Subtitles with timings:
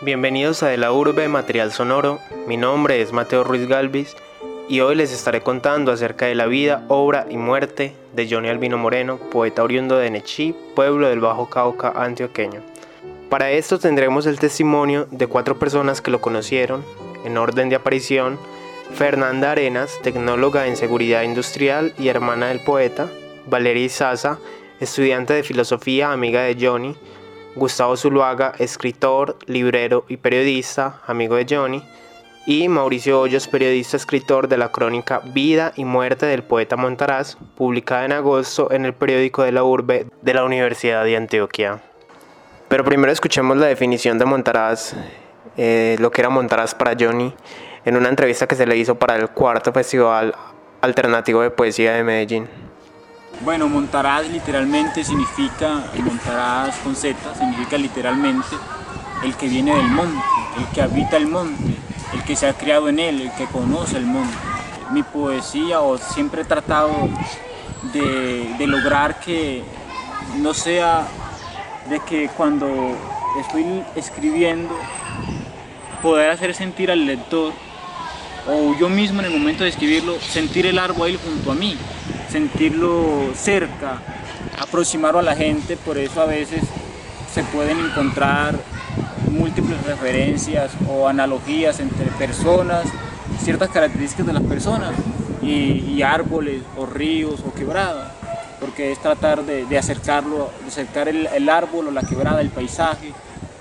[0.00, 2.20] Bienvenidos a De la Urbe Material Sonoro.
[2.46, 4.16] Mi nombre es Mateo Ruiz Galvis
[4.68, 8.78] y hoy les estaré contando acerca de la vida, obra y muerte de Johnny Albino
[8.78, 12.60] Moreno, poeta oriundo de Nechí, pueblo del Bajo Cauca antioqueño.
[13.28, 16.84] Para esto tendremos el testimonio de cuatro personas que lo conocieron,
[17.24, 18.38] en orden de aparición,
[18.94, 23.08] Fernanda Arenas, tecnóloga en seguridad industrial y hermana del poeta,
[23.46, 24.38] Valeria Izaza,
[24.78, 26.94] estudiante de filosofía, amiga de Johnny,
[27.56, 31.82] Gustavo Zuluaga, escritor, librero y periodista, amigo de Johnny,
[32.46, 38.04] y Mauricio Hoyos, periodista escritor de la crónica Vida y Muerte del poeta Montaraz, publicada
[38.04, 41.82] en agosto en el periódico de la Urbe de la Universidad de Antioquia.
[42.68, 44.94] Pero primero escuchemos la definición de Montaraz,
[45.56, 47.34] eh, lo que era Montaraz para Johnny,
[47.84, 50.34] en una entrevista que se le hizo para el cuarto Festival
[50.80, 52.67] Alternativo de Poesía de Medellín.
[53.40, 58.56] Bueno, Montaraz literalmente significa, Montaraz con Z, significa literalmente
[59.22, 60.18] el que viene del monte,
[60.58, 61.76] el que habita el monte,
[62.14, 64.36] el que se ha criado en él, el que conoce el monte.
[64.90, 66.90] Mi poesía, o siempre he tratado
[67.92, 69.62] de, de lograr que
[70.38, 71.06] no sea
[71.88, 72.96] de que cuando
[73.40, 74.74] estoy escribiendo
[76.02, 77.52] poder hacer sentir al lector
[78.48, 81.76] o yo mismo en el momento de escribirlo sentir el árbol ahí junto a mí
[82.30, 84.00] sentirlo cerca,
[84.58, 86.62] aproximarlo a la gente, por eso a veces
[87.32, 88.56] se pueden encontrar
[89.30, 92.84] múltiples referencias o analogías entre personas,
[93.42, 94.92] ciertas características de las personas
[95.42, 98.12] y, árboles o ríos o quebradas,
[98.60, 103.12] porque es tratar de, acercarlo, de acercar el, árbol o la quebrada, el paisaje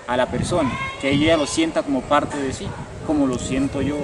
[0.08, 0.72] a la persona,
[1.02, 2.68] que ella lo sienta como parte de sí,
[3.06, 3.96] como lo siento yo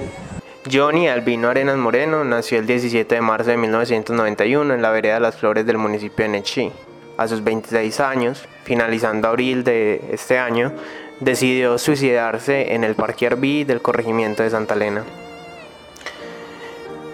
[0.70, 5.20] Johnny Albino Arenas Moreno nació el 17 de marzo de 1991 en la vereda de
[5.20, 6.72] las Flores del municipio de Nechí.
[7.18, 10.72] A sus 26 años, finalizando abril de este año,
[11.20, 15.04] decidió suicidarse en el Parque Arbí del corregimiento de Santa Elena.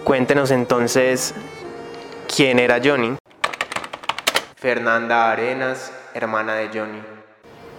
[0.05, 1.35] Cuéntenos entonces
[2.33, 3.17] quién era Johnny.
[4.55, 7.01] Fernanda Arenas, hermana de Johnny.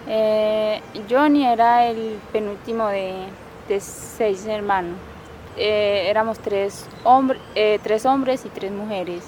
[0.07, 3.25] Eh, Johnny era el penúltimo de
[3.79, 5.12] seis hermanos.
[5.57, 6.87] Eh, éramos tres,
[7.55, 9.23] eh, tres hombres y tres mujeres.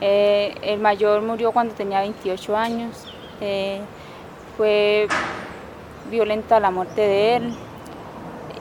[0.00, 2.96] Eh, el mayor murió cuando tenía 28 años.
[4.56, 5.06] fue
[6.10, 7.54] violenta la muerte de él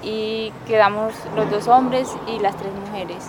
[0.03, 3.23] y quedamos los dos hombres y las tres mujeres.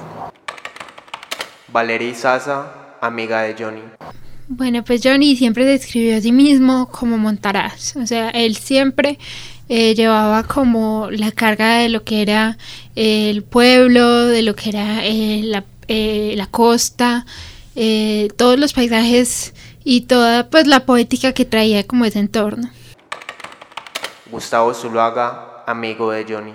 [1.69, 3.83] Valeria Sasa, amiga de Johnny.
[4.49, 9.19] Bueno, pues Johnny siempre describió a sí mismo como Montaraz, o sea, él siempre
[9.71, 12.57] eh, llevaba como la carga de lo que era
[12.97, 17.27] eh, el pueblo, de lo que era eh, la, la, costa,
[18.37, 22.71] todos los paisajes y toda pues la poética que traía como ese entorno.
[24.31, 26.55] Gustavo Zuluaga, amigo de Johnny.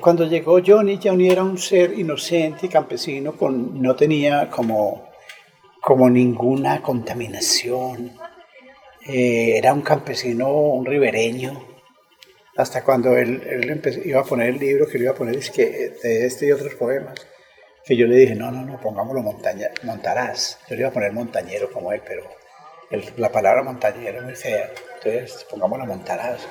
[0.00, 5.08] Cuando llegó Johnny, Johnny era un ser inocente y campesino, con, no tenía como,
[5.80, 8.12] como ninguna contaminación.
[9.06, 11.73] era un campesino, un ribereño,
[12.56, 15.94] hasta cuando él, iba a poner el libro que le iba a poner es que
[16.02, 17.14] de este y otros poemas,
[17.84, 20.58] que yo le dije, no, no, no, pongámoslo montaña, montarás.
[20.68, 22.24] Yo le iba a poner montañero como él, pero
[23.16, 26.46] la palabra montañero es muy fea, entonces pongámoslo montarás.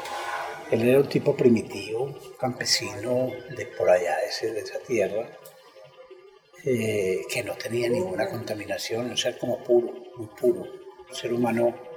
[0.72, 5.28] Él era un tipo primitivo, campesino de por allá, de, esa tierra,
[6.66, 10.62] eh, que no tenía ninguna contaminación, un ser como puro, muy puro,
[11.10, 11.93] un ser humano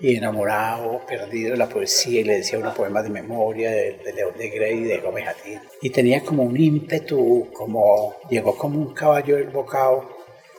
[0.00, 4.34] y enamorado, perdido de la poesía, y le decía unos poemas de memoria de, León
[4.38, 5.60] de Grey y de Gómez Atín.
[5.82, 10.08] Y tenía como un ímpetu, como llegó como un caballo del bocado,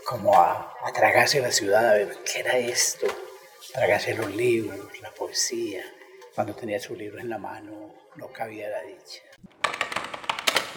[0.06, 3.08] como a, a tragarse la ciudad, a ver qué era esto,
[3.74, 5.84] tragarse los libros, la poesía.
[6.36, 9.22] Cuando tenía su libro en la mano, no cabía la dicha.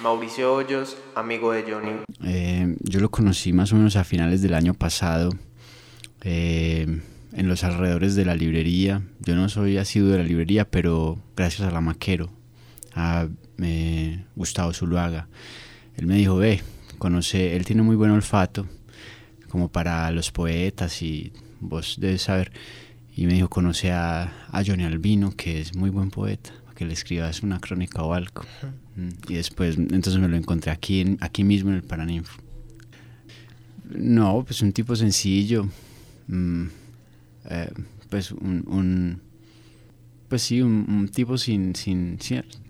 [0.00, 2.02] Mauricio Hoyos, amigo de Johnny.
[2.24, 5.30] Eh, yo lo conocí más o menos a finales del año pasado.
[6.24, 6.86] Eh,
[7.32, 9.02] en los alrededores de la librería.
[9.20, 12.30] Yo no soy asiduo de la librería, pero gracias a la maquero,
[12.94, 13.28] a
[13.62, 15.28] eh, Gustavo Zuluaga,
[15.96, 16.62] él me dijo, ve,
[16.98, 18.66] conoce, él tiene muy buen olfato,
[19.48, 22.52] como para los poetas y vos debes saber.
[23.14, 26.94] Y me dijo, conoce a, a Johnny Albino, que es muy buen poeta, que le
[26.94, 28.42] escribas una crónica o algo.
[28.96, 32.40] Mm, y después, entonces me lo encontré aquí, aquí mismo en el Paraninfo.
[33.94, 35.68] No, pues un tipo sencillo.
[36.28, 36.68] Mm,
[37.48, 37.70] eh,
[38.10, 39.20] pues un,
[40.28, 42.18] pues sí, un, tipo sin, sin,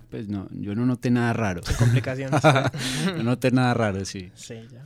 [0.09, 1.61] pues no, yo no noté nada raro.
[1.79, 2.41] complicaciones?
[3.17, 4.31] no noté nada raro, sí.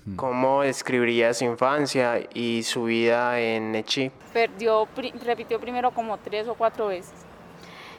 [0.06, 0.16] Mm.
[0.16, 4.12] ¿Cómo describiría su infancia y su vida en Echi?
[4.32, 4.88] Perdió,
[5.26, 7.14] repitió primero como tres o cuatro veces.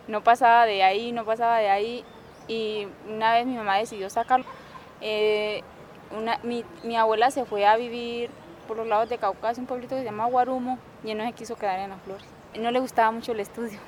[0.08, 2.04] No pasaba de ahí, no pasaba de ahí
[2.48, 4.46] y una vez mi mamá decidió sacarlo.
[5.00, 5.62] Eh,
[6.16, 8.30] una, mi, mi, abuela se fue a vivir
[8.68, 11.32] por los lados de Caucasia, un pueblito que se llama Guarumo, y él no se
[11.32, 12.24] quiso quedar en las flores.
[12.56, 13.80] No le gustaba mucho el estudio.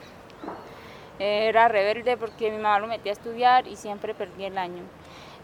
[1.21, 4.83] Era rebelde porque mi mamá lo metía a estudiar y siempre perdía el año.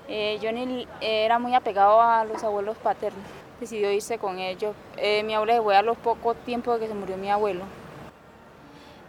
[0.08, 3.24] Eh, Johnny era muy apegado a los abuelos paternos,
[3.60, 4.74] decidió irse con ellos.
[4.96, 7.64] Eh, mi abuela se fue a los pocos tiempos de que se murió mi abuelo.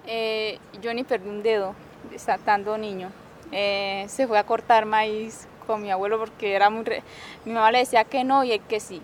[0.08, 1.74] Eh, Johnny perdió un dedo
[2.12, 3.12] estando niño.
[3.52, 6.84] Eh, se fue a cortar maíz con mi abuelo porque era muy...
[7.46, 9.02] Mi mamá le decía que no y él que sí,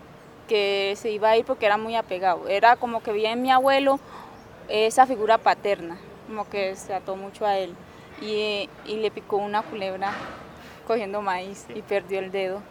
[0.48, 2.48] que se iba a ir porque era muy apegado.
[2.48, 4.00] Era como que veía en mi abuelo
[4.70, 5.98] esa figura paterna,
[6.28, 7.76] como que se ató mucho a él.
[8.22, 10.14] Y, y le picó una culebra
[10.88, 12.62] cogiendo maíz y perdió el dedo.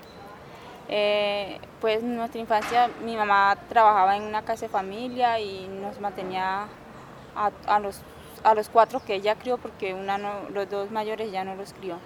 [0.88, 6.00] Eh, pues en nuestra infancia mi mamá trabajaba en una casa de familia y nos
[6.00, 6.66] mantenía
[7.34, 8.00] a, a los
[8.44, 11.98] a los cuatro que ella crió porque una los dos mayores ya no los crió.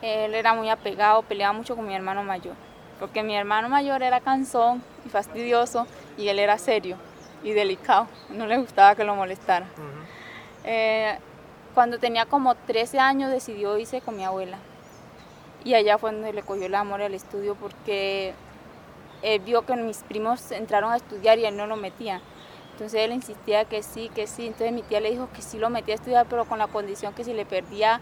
[0.00, 2.54] Él era muy apegado, peleaba mucho con mi hermano mayor,
[2.98, 5.86] porque mi hermano mayor era cansón y fastidioso
[6.16, 6.96] y él era serio
[7.42, 9.66] y delicado, no le gustaba que lo molestara.
[10.64, 11.18] eh,
[11.74, 14.58] cuando tenía como 13 años decidió irse con mi abuela
[15.64, 18.34] y allá fue donde le cogió el amor al estudio porque
[19.22, 22.20] él vio que mis primos entraron a estudiar y él no lo metía.
[22.72, 24.48] Entonces él insistía que sí, que sí.
[24.48, 27.14] Entonces mi tía le dijo que sí lo metía a estudiar, pero con la condición
[27.14, 28.00] que si le perdía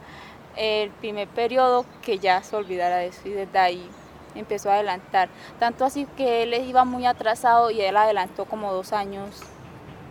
[0.57, 3.21] el primer periodo, que ya se olvidara de eso.
[3.27, 3.91] Y desde ahí
[4.35, 5.29] empezó a adelantar.
[5.59, 9.41] Tanto así que él iba muy atrasado y él adelantó como dos años,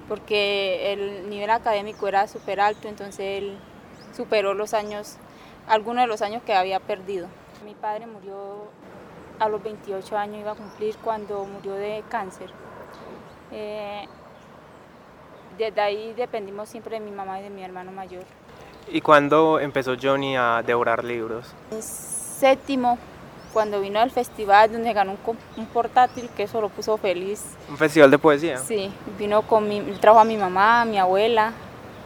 [0.07, 3.57] porque el nivel académico era súper alto, entonces él
[4.15, 5.17] superó los años,
[5.67, 7.27] algunos de los años que había perdido.
[7.65, 8.67] Mi padre murió
[9.39, 12.49] a los 28 años, iba a cumplir cuando murió de cáncer.
[13.51, 14.05] Eh,
[15.57, 18.23] desde ahí dependimos siempre de mi mamá y de mi hermano mayor.
[18.87, 21.53] ¿Y cuándo empezó Johnny a devorar libros?
[21.71, 22.97] En séptimo,
[23.53, 27.43] cuando vino al festival donde ganó un, un, portátil, que eso lo puso feliz.
[27.69, 28.57] ¿Un festival de poesía?
[28.57, 31.53] Sí, vino con mi, trajo a mi mamá, a mi abuela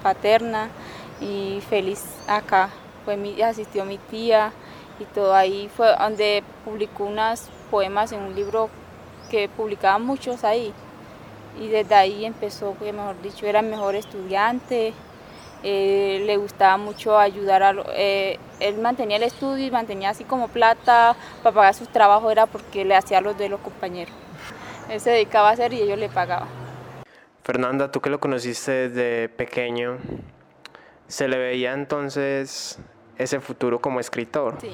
[0.01, 0.69] paterna
[1.21, 2.69] y feliz acá.
[3.05, 4.51] Fue mi, asistió mi tía
[4.99, 8.69] y todo ahí fue donde publicó unos poemas en un libro
[9.29, 10.73] que publicaban muchos ahí
[11.59, 14.93] y desde ahí empezó, que mejor dicho, era el mejor estudiante,
[15.63, 17.73] eh, le gustaba mucho ayudar a...
[17.95, 22.45] Eh, él mantenía el estudio y mantenía así como plata para pagar sus trabajos, era
[22.45, 24.13] porque le hacía los de los compañeros.
[24.89, 26.49] Él se dedicaba a hacer y ellos le pagaban.
[27.43, 29.97] Fernanda, tú que lo conociste desde pequeño,
[31.07, 32.79] ¿se le veía entonces
[33.17, 34.57] ese futuro como escritor?
[34.61, 34.73] Sí,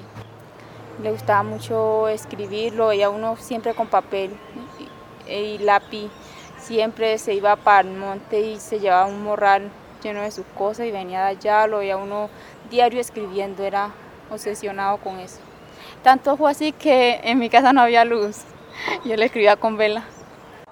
[1.03, 4.31] le gustaba mucho escribir, lo veía uno siempre con papel
[5.27, 6.09] y, y lápiz
[6.57, 10.87] siempre se iba para el monte y se llevaba un morral lleno de sus cosas
[10.87, 12.29] y venía de allá, lo veía uno
[12.69, 13.91] diario escribiendo, era
[14.29, 15.39] obsesionado con eso.
[16.03, 18.37] Tanto fue así que en mi casa no había luz,
[19.05, 20.05] yo le escribía con vela.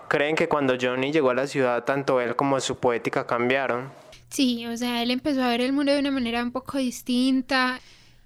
[0.07, 3.91] ¿Creen que cuando Johnny llegó a la ciudad, tanto él como su poética cambiaron?
[4.29, 7.79] Sí, o sea, él empezó a ver el mundo de una manera un poco distinta,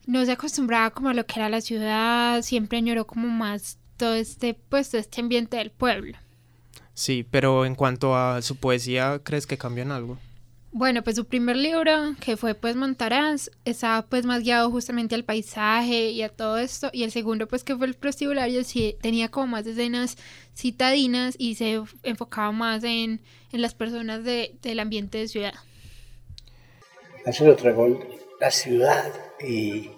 [0.06, 4.14] no se acostumbraba como a lo que era la ciudad, siempre añoró como más todo
[4.14, 6.18] este, pues, todo este ambiente del pueblo.
[6.94, 10.18] Sí, pero en cuanto a su poesía, ¿crees que cambian algo?
[10.74, 15.26] Bueno, pues su primer libro, que fue pues Montaraz, estaba pues más guiado justamente al
[15.26, 16.90] paisaje y a todo esto.
[16.94, 20.18] Y el segundo, pues que fue el prostibulario, sí tenía como más escenas
[20.56, 23.20] citadinas y se enfocaba más en,
[23.52, 25.54] en las personas de, del ambiente de ciudad.
[27.26, 28.00] Eso lo tragó
[28.40, 29.12] la ciudad
[29.42, 29.92] y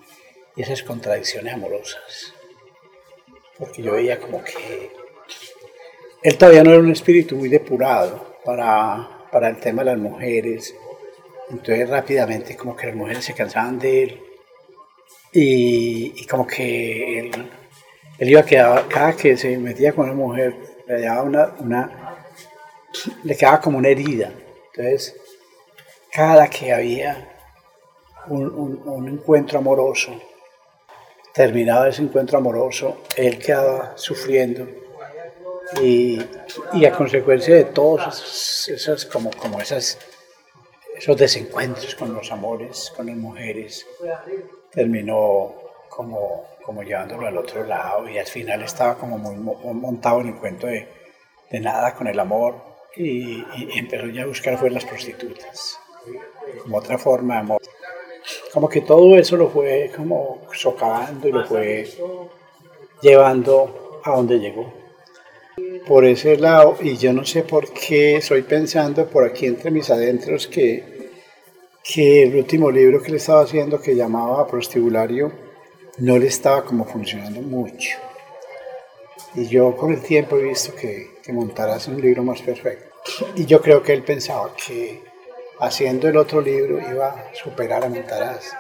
[0.58, 2.34] esas contradicciones amorosas.
[3.60, 4.92] Porque yo veía como que
[6.24, 10.76] él todavía no era un espíritu muy depurado para, para el tema de las mujeres.
[11.50, 14.22] Entonces rápidamente como que las mujeres se cansaban de él
[15.34, 17.32] y, y como que él,
[18.20, 20.56] él iba a quedar, cada que se metía con una mujer
[20.88, 22.18] le daba una, una,
[23.24, 24.32] le quedaba como una herida.
[24.68, 25.20] Entonces
[26.12, 27.30] cada que había
[28.28, 30.14] un, un, un encuentro amoroso,
[31.34, 34.83] terminaba ese encuentro amoroso, él quedaba sufriendo
[35.82, 36.20] y,
[36.86, 39.98] a consecuencia de todos esos, como, como esas,
[40.96, 43.86] esos desencuentros con los amores, con las mujeres,
[44.72, 45.54] terminó
[45.90, 49.36] como, como llevándolo al otro lado y al final estaba como muy
[49.74, 50.88] montado en el cuento de,
[51.50, 52.56] de nada con el amor
[52.96, 55.80] y, y, empezó ya a buscar fue las prostitutas,
[56.62, 57.62] como otra forma de amor.
[58.54, 61.90] Como que todo eso lo fue como socavando y lo fue
[63.02, 64.83] llevando a donde llegó
[65.88, 69.90] por ese lado y yo no sé por qué estoy pensando por aquí entre mis
[69.90, 70.94] adentros que
[71.84, 75.32] que el último libro que le estaba haciendo, que llamaba Prostibulario,
[75.98, 77.98] no le estaba como funcionando mucho.
[79.36, 82.90] Y yo con el tiempo he visto que, que Montaraz un libro más perfecto.
[83.36, 85.04] Y yo creo que él pensaba que
[85.60, 88.54] haciendo el otro libro iba a superar a Montaraz.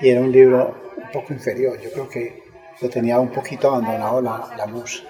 [0.00, 1.80] Y era un libro un poco inferior.
[1.80, 2.42] Yo creo que
[2.80, 5.04] lo tenía un poquito abandonado la, la musa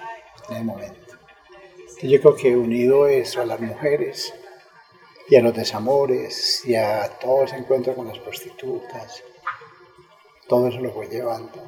[0.49, 1.08] en el momento.
[2.01, 4.33] Yo creo que unido eso a las mujeres
[5.27, 9.21] y a los desamores y a todo ese encuentro con las prostitutas,
[10.47, 11.61] todo eso lo fue llevando.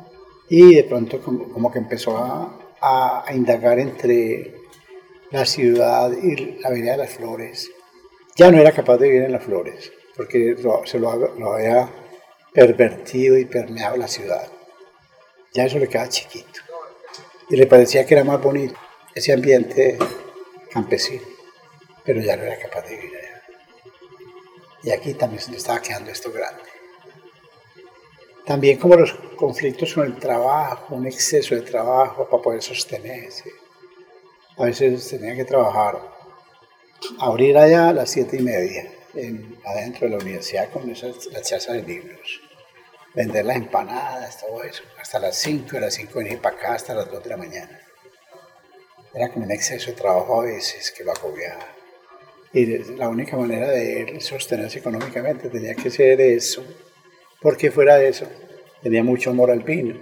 [0.48, 4.56] Y de pronto como, que empezó a, a, indagar entre
[5.32, 7.70] la ciudad y la avenida de las flores.
[8.38, 11.90] Ya no era capaz de vivir en las flores, porque se lo, lo había
[12.54, 14.50] pervertido y permeado la ciudad.
[15.54, 16.62] Ya eso le quedaba chiquito.
[17.50, 18.76] Y le parecía que era más bonito
[19.14, 19.98] ese ambiente
[20.72, 21.24] campesino,
[22.04, 23.42] pero ya no era capaz de vivir allá.
[24.84, 26.64] Y aquí también se le estaba quedando esto grande.
[28.46, 33.52] También como los conflictos con el trabajo, un exceso de trabajo para poder sostenerse.
[34.58, 36.00] A veces tenía que trabajar,
[37.20, 41.42] abrir allá a las siete y media, en, adentro de la universidad con esas, la
[41.42, 42.42] chaza de libros,
[43.14, 46.94] vender las empanadas, todo eso, hasta las cinco, a las cinco venir para acá hasta
[46.94, 47.80] las dos de la mañana.
[49.14, 51.68] Era como un exceso de trabajo a veces que lo agobiaba.
[52.54, 52.66] Y
[52.96, 56.64] la única manera de él sostenerse económicamente tenía que ser eso
[57.42, 58.28] porque fuera de eso
[58.82, 60.00] tenía mucho amor al vino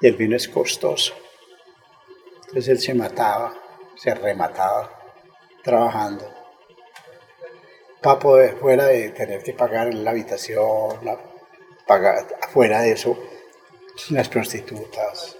[0.00, 1.14] y el vino es costoso.
[2.48, 3.54] Entonces él se mataba,
[3.94, 4.92] se remataba
[5.62, 6.32] trabajando
[8.02, 10.98] para poder, fuera de tener que pagar la habitación,
[11.86, 13.18] pagar, fuera de eso,
[14.10, 15.36] las prostitutas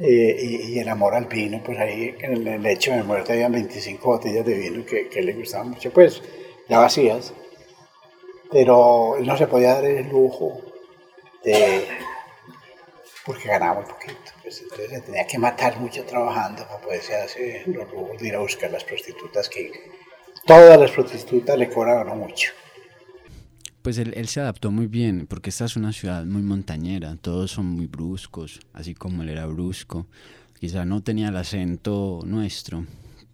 [0.00, 3.48] eh, y, el amor al vino, pues ahí en el, el lecho de muerte había
[3.48, 6.22] 25 botellas de vino que, que le gustaban mucho, pues
[6.68, 7.32] ya vacías
[8.50, 10.60] pero él no se podía dar el lujo
[11.44, 11.86] de,
[13.24, 14.32] porque ganaba muy poquito.
[14.42, 18.34] Pues entonces se tenía que matar mucho trabajando para poderse hacer los lujos de ir
[18.34, 19.72] a buscar las prostitutas, que
[20.44, 22.52] todas las prostitutas le cobraban mucho.
[23.82, 27.66] Pues él, se adaptó muy bien, porque esta es una ciudad muy montañera, todos son
[27.66, 30.06] muy bruscos, así como él era brusco.
[30.58, 32.84] Quizá no tenía el acento nuestro,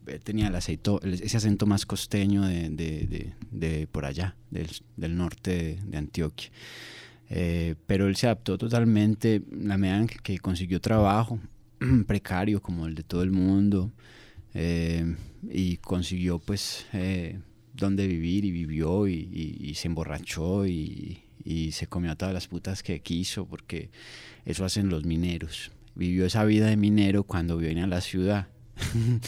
[0.07, 6.51] eh, tenía el aceito, ese acento más costeño de, por allá, del, norte de, Antioquia.
[7.29, 11.41] Eh, pero él se adaptó totalmente la medida en que consiguió trabajo
[12.07, 13.91] precario como el de todo el mundo
[14.55, 15.17] eh,
[15.51, 16.87] y consiguió pues
[17.77, 19.29] donde vivir y vivió y,
[19.61, 23.91] y, se emborrachó y, y, se comió a todas las putas que quiso porque
[24.45, 25.71] eso hacen los mineros.
[25.95, 28.49] Vivió esa vida de minero cuando viene a la ciudad.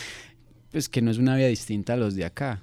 [0.73, 2.63] pues que no es una vida distinta a los de acá.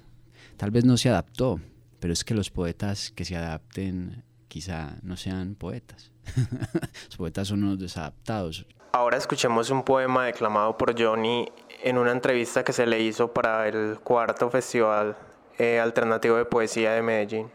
[0.56, 1.60] Tal vez no se adaptó,
[2.00, 6.12] pero es que los poetas que se adapten quizá no sean poetas.
[7.06, 8.66] los poetas son unos desadaptados.
[8.92, 11.46] Ahora escuchemos un poema declamado por Johnny
[11.82, 15.16] en una entrevista que se le hizo para el cuarto Festival
[15.58, 17.50] eh, Alternativo de Poesía de Medellín.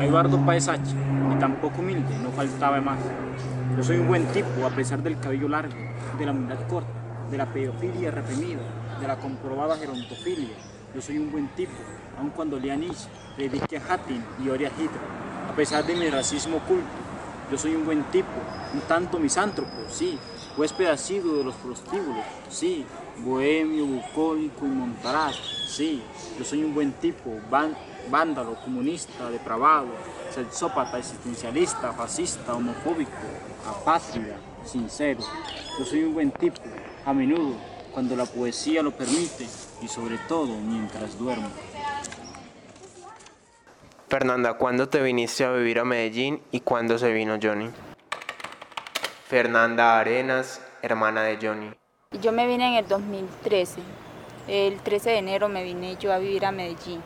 [0.00, 0.96] Eduardo Paesache,
[1.34, 2.98] y tampoco humilde, no faltaba más.
[3.76, 5.74] Yo soy un buen tipo, a pesar del cabello largo,
[6.18, 8.60] de la humildad corta de la pedofilia reprimida,
[9.00, 10.54] de la comprobada gerontofilia.
[10.94, 11.72] Yo soy un buen tipo,
[12.18, 16.58] aun cuando lea Nietzsche, predique a Hatin y ore a a pesar de mi racismo
[16.58, 16.86] oculto.
[17.50, 18.28] Yo soy un buen tipo,
[18.74, 20.18] un tanto misántropo, sí,
[20.58, 22.84] huésped asiduo de los prostíbulos, sí,
[23.18, 25.36] bohemio, bucólico y montaraz,
[25.68, 26.02] sí,
[26.38, 27.38] yo soy un buen tipo,
[28.10, 29.88] vándalo, comunista, depravado,
[30.30, 33.10] sexópata, existencialista, fascista, homofóbico,
[33.68, 35.20] apátrida, sincero.
[35.78, 36.60] Yo soy un buen tipo,
[37.04, 37.54] a menudo,
[37.92, 39.46] cuando la poesía lo permite
[39.82, 41.48] y sobre todo mientras duermo.
[44.08, 47.70] Fernanda, ¿cuándo te viniste a vivir a Medellín y cuándo se vino Johnny?
[49.26, 51.81] Fernanda Arenas, hermana de Johnny.
[52.20, 53.80] Yo me vine en el 2013.
[54.48, 57.02] El 13 de enero me vine yo a vivir a Medellín.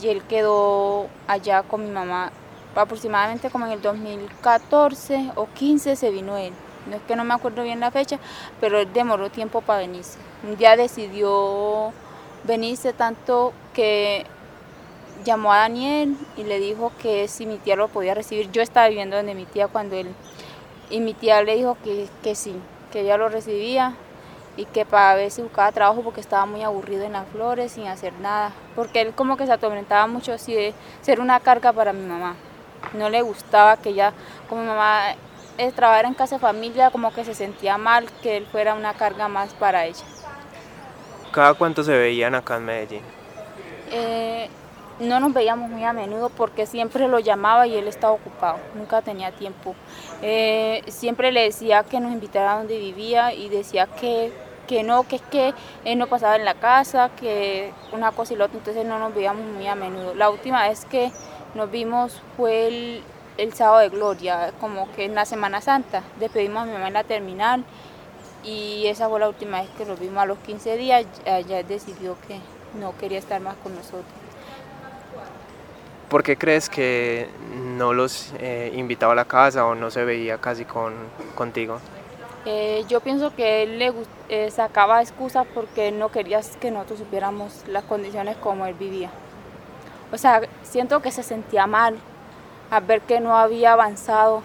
[0.00, 2.32] Y él quedó allá con mi mamá.
[2.74, 6.52] Aproximadamente como en el 2014 o 15 se vino él
[6.86, 8.18] no es que no me acuerdo bien la fecha,
[8.60, 10.18] pero él demoró tiempo para venirse.
[10.42, 11.92] Un día decidió
[12.44, 14.26] venirse tanto que
[15.24, 18.50] llamó a Daniel y le dijo que si mi tía lo podía recibir.
[18.50, 20.08] Yo estaba viviendo donde mi tía cuando él,
[20.90, 22.54] y mi tía le dijo que, que sí,
[22.90, 23.94] que ella lo recibía
[24.56, 27.86] y que para ver si buscaba trabajo porque estaba muy aburrido en las flores sin
[27.86, 31.92] hacer nada, porque él como que se atormentaba mucho así de ser una carga para
[31.92, 32.36] mi mamá.
[32.94, 34.12] No le gustaba que ella,
[34.48, 35.14] como mi mamá
[35.58, 38.94] el trabajar en casa de familia como que se sentía mal que él fuera una
[38.94, 40.04] carga más para ella.
[41.30, 43.02] ¿Cada cuánto se veían acá en Medellín?
[43.90, 44.48] Eh,
[45.02, 49.02] no nos veíamos muy a menudo porque siempre lo llamaba y él estaba ocupado, nunca
[49.02, 49.74] tenía tiempo.
[50.22, 54.32] Eh, siempre le decía que nos invitara a donde vivía y decía que,
[54.66, 55.54] que no, que es que
[55.84, 59.14] él no pasaba en la casa, que una cosa y la otra, entonces no nos
[59.14, 60.14] veíamos muy a menudo.
[60.14, 61.10] La última vez que
[61.54, 63.02] nos vimos fue el,
[63.38, 66.02] el sábado de gloria, como que en la Semana Santa.
[66.20, 67.64] Despedimos a mi mamá en la terminal
[68.44, 72.16] y esa fue la última vez que nos vimos a los 15 días, ya decidió
[72.26, 72.38] que
[72.78, 74.21] no quería estar más con nosotros.
[76.12, 77.26] ¿Por qué crees que
[77.74, 80.92] no los eh, invitaba a la casa o no se veía casi con,
[81.34, 81.78] contigo?
[82.44, 83.94] Eh, yo pienso que él le
[84.28, 89.08] eh, sacaba excusas porque no quería que nosotros supiéramos las condiciones como él vivía.
[90.12, 91.96] O sea, siento que se sentía mal
[92.70, 94.42] al ver que no había avanzado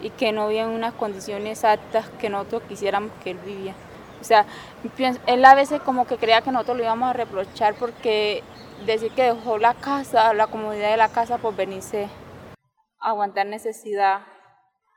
[0.00, 3.74] y que no había unas condiciones exactas que nosotros quisiéramos que él vivía.
[4.22, 4.46] O sea,
[5.26, 8.42] él a veces como que creía que nosotros lo íbamos a reprochar porque
[8.84, 12.08] decir que dejó la casa, la comodidad de la casa por venirse
[13.00, 14.22] a aguantar necesidad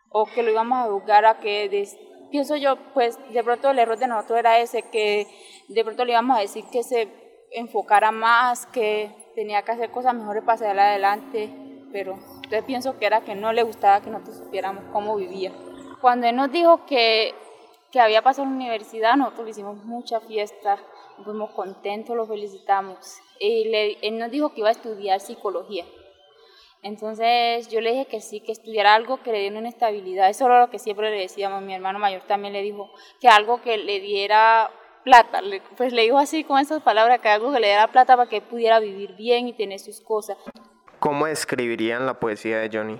[0.09, 1.87] o que lo íbamos a juzgar a que
[2.31, 5.27] pienso yo pues de pronto el error de nosotros era ese que
[5.67, 7.07] de pronto le íbamos a decir que se
[7.51, 11.49] enfocara más que tenía que hacer cosas mejores para salir adelante
[11.91, 12.17] pero
[12.49, 15.51] yo pienso que era que no le gustaba que nosotros supiéramos cómo vivía.
[16.01, 17.33] Cuando él nos dijo que
[17.91, 20.77] que había pasado en la universidad nosotros le hicimos mucha fiesta
[21.23, 22.97] fuimos contentos, lo felicitamos.
[23.39, 25.85] Y él nos dijo que iba a estudiar psicología.
[26.81, 30.29] Entonces yo le dije que sí, que estudiara algo que le diera una estabilidad.
[30.29, 31.61] Eso era lo que siempre le decíamos.
[31.61, 34.71] Mi hermano mayor también le dijo que algo que le diera
[35.03, 35.41] plata.
[35.75, 38.41] Pues le dijo así con esas palabras, que algo que le diera plata para que
[38.41, 40.37] pudiera vivir bien y tener sus cosas.
[40.99, 42.99] ¿Cómo describirían la poesía de Johnny?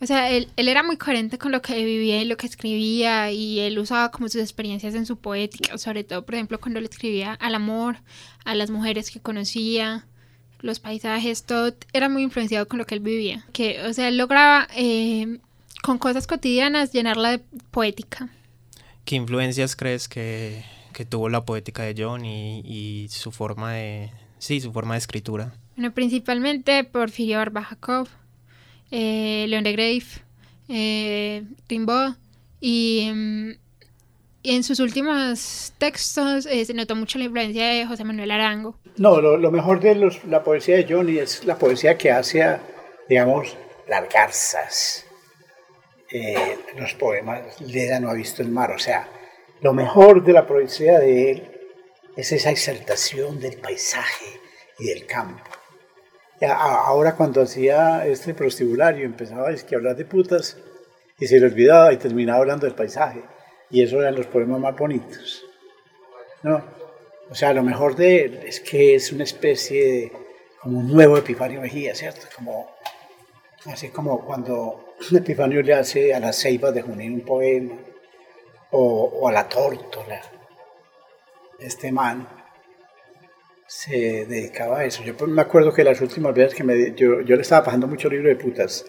[0.00, 3.30] O sea, él, él, era muy coherente con lo que vivía y lo que escribía
[3.30, 6.86] y él usaba como sus experiencias en su poética, sobre todo, por ejemplo, cuando le
[6.86, 7.96] escribía al amor,
[8.44, 10.06] a las mujeres que conocía,
[10.60, 13.46] los paisajes, todo era muy influenciado con lo que él vivía.
[13.52, 15.38] Que, o sea, él lograba eh,
[15.82, 17.38] con cosas cotidianas llenarla de
[17.70, 18.28] poética.
[19.04, 24.10] ¿Qué influencias crees que, que tuvo la poética de John y, y, su forma de,
[24.38, 25.54] sí, su forma de escritura?
[25.76, 28.08] Bueno, principalmente Porfirio Barbajakov
[28.90, 30.04] eh, León de Grave,
[30.68, 31.42] eh,
[32.60, 33.50] y, mm,
[34.42, 38.78] en sus últimos textos eh, se notó mucho la influencia de José Manuel Arango.
[38.96, 42.58] No, lo, mejor de la poesía de Johnny es la poesía que hace,
[43.08, 43.56] digamos,
[43.88, 45.06] las garzas.
[46.10, 49.08] Eh, los poemas Leda no ha visto el mar, o sea,
[49.60, 51.50] lo mejor de la poesía de él
[52.16, 54.40] es esa exaltación del paisaje
[54.78, 55.42] y del campo.
[56.42, 60.58] Ahora cuando hacía este prostibulario empezaba a hablar de putas
[61.18, 63.22] y se le olvidaba y terminaba hablando del paisaje.
[63.70, 65.44] Y eso eran los poemas más bonitos.
[66.42, 66.62] ¿no?
[67.30, 70.12] O sea, lo mejor de él es que es una especie de,
[70.60, 72.26] como un nuevo Epifanio Mejía, ¿cierto?
[72.36, 72.70] Como,
[73.64, 77.74] así como cuando Epifanio le hace a las ceibas de Junín un poema,
[78.70, 80.20] o, o a la tórtola,
[81.58, 82.35] este man
[83.66, 85.02] se dedicaba a eso.
[85.02, 88.08] Yo me acuerdo que las últimas veces que me, yo, yo le estaba pasando mucho
[88.08, 88.84] libro de putas.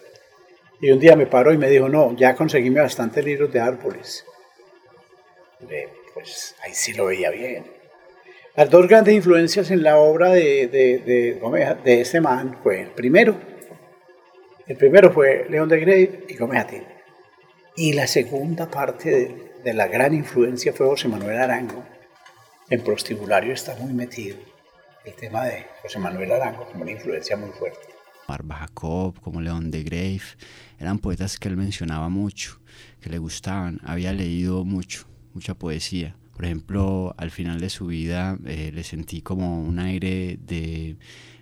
[0.80, 4.24] Y un día me paró y me dijo, no, ya conseguíme bastantes libros de árboles.
[6.14, 7.66] pues ahí sí lo veía bien.
[8.54, 13.36] Las dos grandes influencias en la obra de, de, de, de este man fue, primero,
[14.66, 16.84] el primero fue León de Grey y Gómez Atil.
[17.76, 21.84] Y la segunda parte de, de la gran influencia fue José Manuel Arango.
[22.68, 24.36] En prostibulario está muy metido
[25.08, 27.78] el tema de José Manuel Arango como una influencia muy fuerte.
[28.26, 30.20] Barba Jacob, como León de Grave,
[30.78, 32.60] eran poetas que él mencionaba mucho,
[33.00, 36.14] que le gustaban, había leído mucho, mucha poesía.
[36.34, 40.96] Por ejemplo, al final de su vida eh, le sentí como un aire de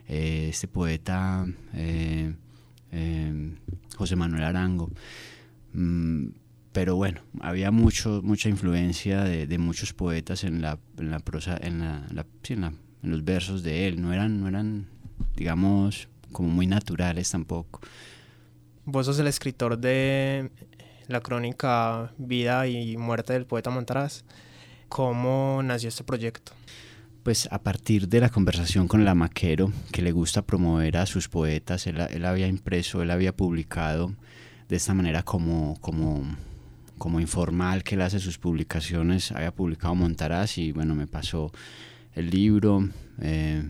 [0.09, 2.33] eh, este poeta eh,
[3.97, 4.91] José Manuel Arango.
[5.73, 6.29] Mm,
[6.73, 11.81] pero bueno, había mucho, mucha influencia de, muchos poetas en la, en la prosa, en
[11.81, 12.27] la, en la
[13.11, 14.87] los versos de él, no eran, no eran,
[15.37, 17.81] digamos, como muy naturales tampoco.
[18.85, 20.51] Vos sos el escritor de
[21.09, 24.25] la crónica Vida y Muerte del poeta Montaraz.
[24.89, 26.53] ¿Cómo nació este proyecto?
[27.23, 31.29] Pues a partir de la conversación con la Maquero, que le gusta promover a sus
[31.29, 34.15] poetas, él, él había impreso, él había publicado
[34.69, 36.23] de esta manera como, como,
[36.99, 41.51] como informal que él hace sus publicaciones, había publicado Montaraz y bueno, me pasó
[42.17, 42.89] el libro.
[43.21, 43.63] Eh,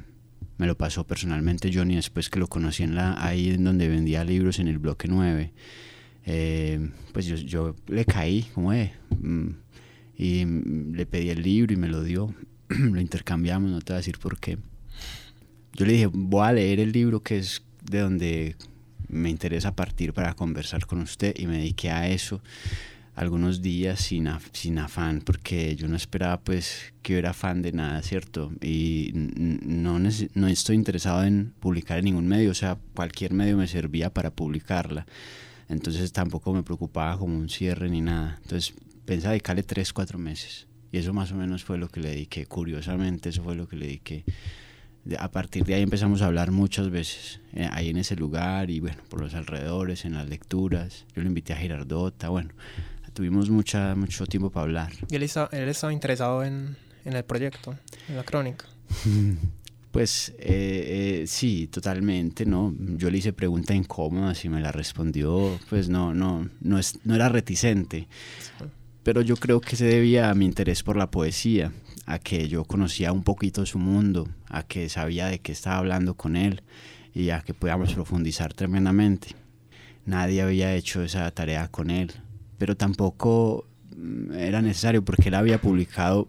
[0.57, 4.25] me lo pasó personalmente Johnny después que lo conocí en la, ahí en donde vendía
[4.25, 5.53] libros en el bloque 9.
[6.25, 9.49] Eh, pues yo, yo, le caí, como es, mm,
[10.17, 10.45] y
[10.95, 12.35] le pedí el libro y me lo dio.
[12.69, 14.57] lo intercambiamos, no te voy a decir por qué.
[15.75, 18.57] yo le dije, voy a leer el libro que es de donde
[19.09, 22.41] me interesa partir para conversar con usted y me dediqué a eso
[23.17, 28.03] algunos días sin, sin afán, porque yo no esperaba pues que era fan de nada,
[28.03, 28.53] ¿cierto?
[28.61, 33.67] Y no, no estoy interesado en publicar en ningún medio, o sea, cualquier medio me
[33.67, 35.07] servía para publicarla.
[35.69, 38.39] Entonces tampoco me preocupaba como un cierre ni nada.
[38.43, 38.75] Entonces
[39.07, 40.67] pensé dedicarle tres, cuatro meses.
[40.93, 42.47] Y eso más o menos fue lo que le dediqué.
[42.47, 44.25] Curiosamente, eso fue lo que le dediqué.
[45.19, 48.81] A partir de ahí empezamos a hablar muchas veces, eh, ahí en ese lugar y
[48.81, 51.07] bueno, por los alrededores, en las lecturas.
[51.15, 52.51] Yo lo invité a Girardota, bueno,
[53.17, 54.93] tuvimos mucha, mucho tiempo para hablar.
[55.09, 56.77] ¿Y él, estaba interesado en,
[57.07, 57.75] en, el proyecto,
[58.09, 58.67] en la crónica?
[59.93, 62.75] Pues eh, eh, sí, totalmente, ¿no?
[62.99, 67.15] Yo le hice pregunta incómoda, y me la respondió, pues no, no, no, es, no
[67.15, 68.07] era reticente.
[69.03, 71.73] Pero yo creo que se debía a mi interés por la poesía,
[72.05, 76.13] a que yo conocía un poquito su mundo, a que sabía de qué estaba hablando
[76.13, 76.63] con él
[77.15, 79.29] y a que podíamos profundizar tremendamente.
[80.05, 82.13] Nadie había hecho esa tarea con él
[82.59, 83.67] pero tampoco
[83.97, 86.29] mm, era necesario porque él había publicado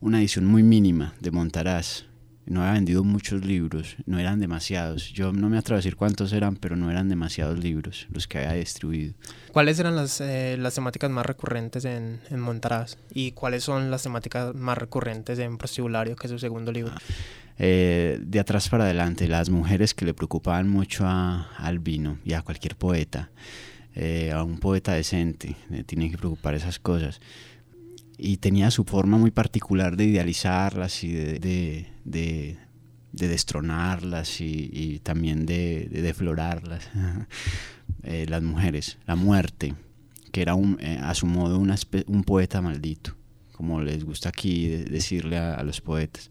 [0.00, 2.04] una edición muy mínima de Montaraz.
[2.46, 5.12] No había vendido muchos libros, no eran demasiados.
[5.12, 8.38] Yo no me atrevo a decir cuántos eran, pero no eran demasiados libros los que
[8.38, 9.12] había distribuido.
[9.52, 12.96] ¿Cuáles eran las, eh, las temáticas más recurrentes en, en, Montaraz?
[13.12, 16.94] ¿Y cuáles son las temáticas más recurrentes en Prostibulario, que es su segundo libro?
[17.58, 22.42] Eh, de atrás para adelante, las mujeres que le preocupaban mucho a Albino y a
[22.42, 23.30] cualquier poeta.
[24.00, 27.20] Eh, a un poeta decente, eh, tiene que preocupar esas cosas.
[28.16, 35.46] Y tenía su forma muy particular de idealizarlas y de, de, de, destronarlas y, también
[35.46, 36.88] de, deflorarlas.
[38.04, 39.74] Eh, las mujeres, la muerte,
[40.30, 43.16] que era un, a su modo un poeta maldito,
[43.52, 46.30] como les gusta aquí decirle a los poetas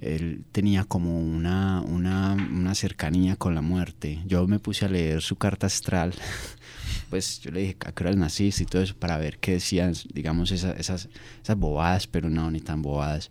[0.00, 4.22] él tenía como una, una, una, cercanía con la muerte.
[4.26, 6.14] Yo me puse a leer su carta astral,
[7.10, 9.94] pues yo le dije a qué hora naciste y todo eso para ver qué decían,
[10.12, 11.08] digamos, esas, esas,
[11.42, 13.30] esas bobadas, pero no, ni tan bobadas.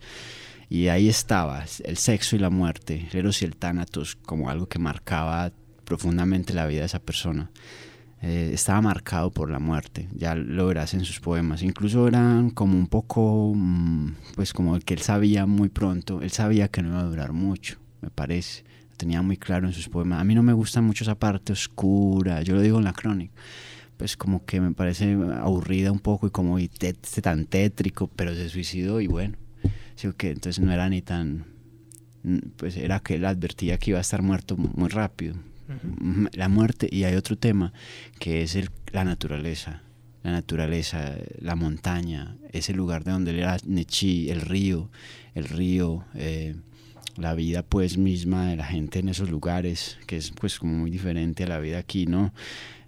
[0.69, 4.67] Y ahí estaba, el sexo y la muerte, el Eros y el Tánatos, como algo
[4.67, 5.53] que marcaba
[5.85, 7.49] profundamente la vida de esa persona.
[8.21, 11.61] Eh, estaba marcado por la muerte, ya lo verás en sus poemas.
[11.61, 16.67] Incluso eran como un poco, mm, pues como que él sabía muy pronto, él sabía
[16.67, 18.63] que no iba a durar mucho, me parece.
[18.89, 20.19] Lo tenía muy claro en sus poemas.
[20.19, 23.33] A mí no me gusta mucho esa parte oscura, yo lo digo en la crónica.
[23.97, 28.49] Pues como que me parece aburrida un poco y como y tan tétrico, pero se
[28.49, 29.37] suicidó y bueno,
[30.17, 31.45] que entonces no era ni tan,
[32.57, 35.35] pues era que él advertía que iba a estar muerto muy rápido,
[36.33, 37.73] la muerte y hay otro tema
[38.19, 39.81] que es el, la naturaleza
[40.27, 44.89] la naturaleza, la montaña, ese lugar de donde era Nechi, el río,
[45.35, 46.53] el río, eh,
[47.15, 50.91] la vida pues misma de la gente en esos lugares, que es pues como muy
[50.91, 52.33] diferente a la vida aquí, ¿no?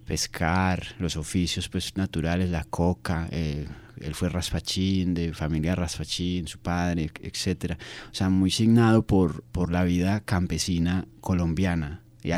[0.05, 3.67] Pescar, los oficios pues naturales, la coca, eh,
[4.01, 7.77] él fue raspachín, de familia raspachín, su padre, etcétera.
[8.11, 12.31] O sea, muy signado por, por la vida campesina colombiana, y,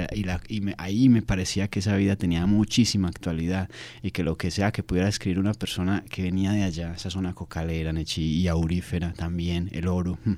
[0.77, 3.69] ahí me parecía que esa vida tenía muchísima actualidad
[4.03, 7.09] y que lo que sea que pudiera escribir una persona que venía de allá, esa
[7.09, 10.33] zona cocalera, Nechi, y aurífera también, el oro, hmm,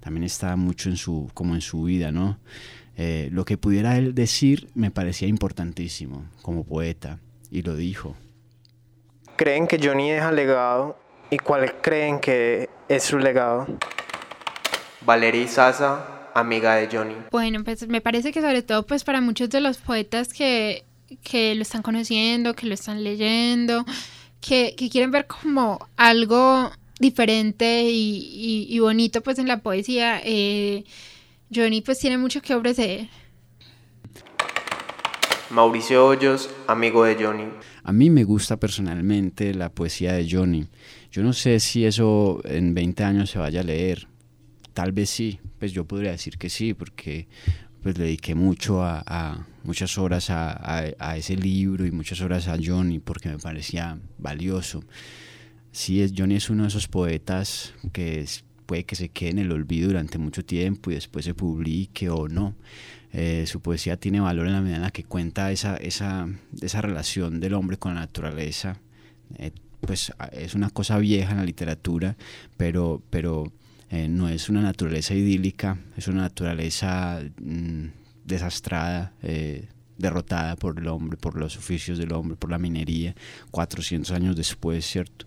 [0.00, 2.38] también estaba mucho en su, como en su vida, ¿no?
[2.96, 7.18] Eh, lo que pudiera él decir me parecía importantísimo como poeta
[7.50, 8.16] y lo dijo.
[9.36, 13.66] ¿Creen que Johnny deja legado y cuál creen que es su legado?
[15.04, 17.14] Valeria Sasa amiga de Johnny?
[17.30, 20.84] Bueno, pues me parece que sobre todo pues para muchos de los poetas que,
[21.22, 23.84] que lo están conociendo, que lo están leyendo,
[24.40, 30.84] que, que quieren ver como algo diferente y, y, bonito pues en la poesía, eh,
[31.54, 33.08] Johnny pues tiene mucho que ofrecer.
[35.50, 37.44] Mauricio Hoyos, amigo de Johnny.
[37.84, 40.66] A mí me gusta personalmente la poesía de Johnny.
[41.12, 44.08] Yo no sé si eso en 20 años se vaya a leer.
[44.76, 47.28] Tal vez sí, pues yo podría decir que sí, porque
[47.82, 53.30] pues dediqué mucho a, muchas horas a, ese libro y muchas horas a Johnny porque
[53.30, 54.84] me parecía valioso.
[55.72, 58.26] Sí, es, Johnny es uno de esos poetas que
[58.66, 62.28] puede que se quede en el olvido durante mucho tiempo y después se publique o
[62.28, 62.54] no.
[63.14, 66.28] Eh, su poesía tiene valor en la medida en la que cuenta esa, esa,
[66.60, 68.78] esa relación del hombre con la naturaleza.
[69.38, 72.18] Eh, pues es una cosa vieja en la literatura,
[72.58, 73.50] pero, pero
[73.90, 77.86] eh, no es una naturaleza idílica, es una naturaleza mm,
[78.24, 83.14] desastrada, eh, derrotada por el hombre, por los oficios del hombre, por la minería,
[83.50, 85.26] 400 años después, ¿cierto?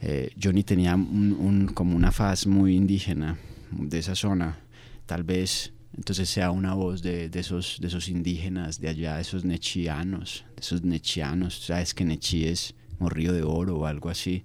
[0.00, 3.38] Eh, Johnny tenía un, como una faz muy indígena
[3.70, 4.58] de esa zona,
[5.06, 9.44] tal vez entonces sea una voz de, esos, de esos indígenas de allá, de esos
[9.44, 14.44] nechianos, de esos nechianos, sabes que Nechi es morrío de oro o algo así,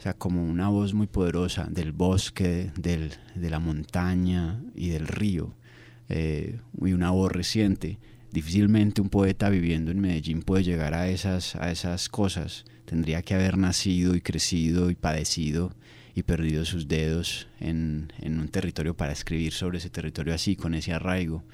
[0.00, 5.06] o sea, como una voz muy poderosa del bosque, del, de la montaña y del
[5.06, 5.52] río,
[6.08, 7.98] eh, y una voz reciente.
[8.32, 12.64] Difícilmente un poeta viviendo en Medellín puede llegar a esas, a esas cosas.
[12.86, 15.70] Tendría que haber nacido y crecido y padecido
[16.14, 20.94] y perdido sus dedos en, un territorio para escribir sobre ese territorio así, con ese
[20.94, 21.44] arraigo.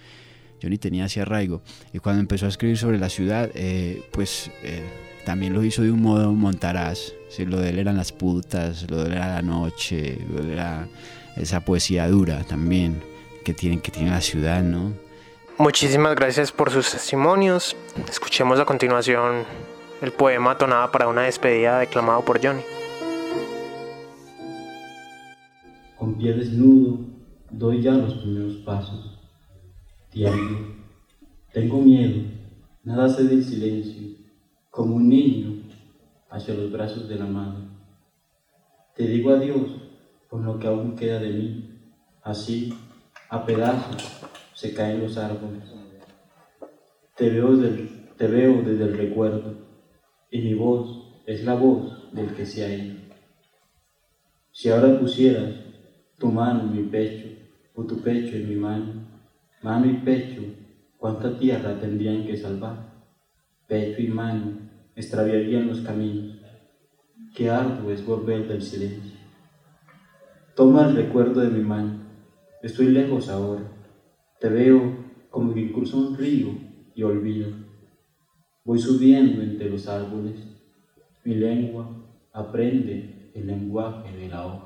[0.61, 1.65] Yo ni tenía ese arraigo.
[1.93, 4.85] Y cuando empezó a escribir sobre la ciudad, eh, pues eh,
[5.25, 7.13] también lo hizo de un modo montaraz.
[7.39, 10.51] Lo de él eran las putas, lo de él era la noche, lo de él
[10.53, 10.89] era
[11.37, 13.03] esa poesía dura también
[13.45, 14.93] que tiene, que tiene la ciudad, ¿no?
[15.59, 17.77] Muchísimas gracias por sus testimonios.
[18.09, 19.45] Escuchemos a continuación
[20.03, 22.63] el poema Tonada para una despedida declamado por Johnny.
[25.97, 26.99] Con pie desnudo
[27.51, 29.19] doy ya los primeros pasos.
[30.11, 30.75] Tiemblo,
[31.53, 32.23] tengo miedo,
[32.85, 34.17] nada sé del silencio,
[34.71, 35.66] como un niño
[36.31, 37.63] hacia los brazos de la madre.
[38.95, 39.71] Te digo adiós
[40.29, 41.71] por lo que aún queda de mí,
[42.23, 42.75] así,
[43.29, 44.21] a pedazos,
[44.55, 45.65] se caen los árboles.
[47.17, 47.57] Te veo,
[48.17, 49.55] te veo desde el recuerdo,
[50.31, 52.97] y mi voz es la voz del que se ha ido.
[54.51, 55.55] Si ahora pusieras
[56.19, 57.29] tu mano en mi pecho,
[57.75, 59.07] o tu pecho en mi mano,
[59.63, 60.43] mano y pecho,
[60.97, 62.95] cuánta tierra tendrían que salvar.
[63.67, 64.66] Pecho y mano
[64.97, 66.39] extraviarían los caminos.
[67.35, 69.19] Qué arduo es volver del silencio.
[70.57, 72.01] Toma el recuerdo de mi mano.
[72.63, 73.63] Estoy lejos ahora.
[74.41, 76.49] Te veo como que cruzo un río
[76.95, 77.51] y olvido.
[78.65, 80.35] Voy subiendo entre los árboles.
[81.25, 81.89] Mi lengua
[82.33, 84.66] aprende el lenguaje de la hoja.